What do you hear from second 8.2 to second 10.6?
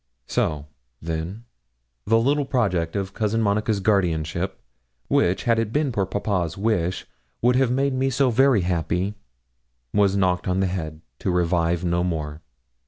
very happy, was quite knocked on